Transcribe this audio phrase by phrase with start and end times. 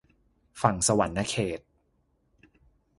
[0.61, 1.59] ฝั่งสะหวันนะเขต